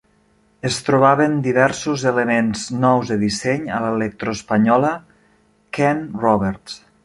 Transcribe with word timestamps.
Es 0.69 0.77
trobaven 0.87 1.35
diversos 1.47 2.05
elements 2.13 2.65
nous 2.85 3.13
de 3.13 3.19
disseny 3.25 3.69
a 3.77 3.83
l'electro-espanyola 3.85 4.93
Ken 5.79 6.03
Roberts. 6.27 6.85